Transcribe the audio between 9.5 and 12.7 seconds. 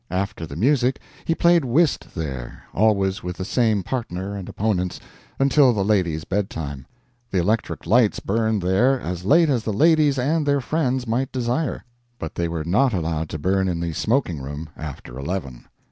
as the ladies and their friends might desire; but they were